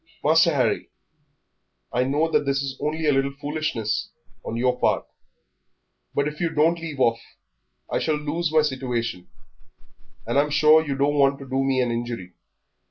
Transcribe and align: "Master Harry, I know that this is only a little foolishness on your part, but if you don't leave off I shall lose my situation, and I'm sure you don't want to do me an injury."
"Master 0.23 0.51
Harry, 0.55 0.89
I 1.93 2.05
know 2.05 2.27
that 2.31 2.43
this 2.43 2.63
is 2.63 2.75
only 2.79 3.05
a 3.05 3.11
little 3.11 3.35
foolishness 3.39 4.09
on 4.43 4.57
your 4.57 4.79
part, 4.79 5.05
but 6.15 6.27
if 6.27 6.41
you 6.41 6.49
don't 6.49 6.79
leave 6.79 6.99
off 6.99 7.19
I 7.87 7.99
shall 7.99 8.17
lose 8.17 8.51
my 8.51 8.63
situation, 8.63 9.27
and 10.25 10.39
I'm 10.39 10.49
sure 10.49 10.83
you 10.83 10.95
don't 10.95 11.19
want 11.19 11.37
to 11.37 11.47
do 11.47 11.63
me 11.63 11.81
an 11.81 11.91
injury." 11.91 12.33